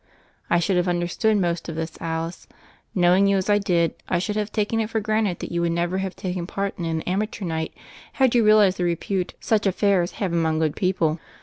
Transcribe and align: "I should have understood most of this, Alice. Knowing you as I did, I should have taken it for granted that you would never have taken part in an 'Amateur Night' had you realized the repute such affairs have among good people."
"I 0.49 0.57
should 0.57 0.77
have 0.77 0.87
understood 0.87 1.37
most 1.37 1.69
of 1.69 1.75
this, 1.75 1.95
Alice. 2.01 2.47
Knowing 2.95 3.27
you 3.27 3.37
as 3.37 3.51
I 3.51 3.59
did, 3.59 3.93
I 4.09 4.17
should 4.17 4.35
have 4.35 4.51
taken 4.51 4.79
it 4.79 4.89
for 4.89 4.99
granted 4.99 5.37
that 5.41 5.51
you 5.51 5.61
would 5.61 5.73
never 5.73 5.99
have 5.99 6.15
taken 6.15 6.47
part 6.47 6.73
in 6.79 6.85
an 6.85 7.03
'Amateur 7.03 7.45
Night' 7.45 7.75
had 8.13 8.33
you 8.33 8.43
realized 8.43 8.79
the 8.79 8.83
repute 8.83 9.35
such 9.39 9.67
affairs 9.67 10.13
have 10.13 10.33
among 10.33 10.57
good 10.57 10.75
people." 10.75 11.19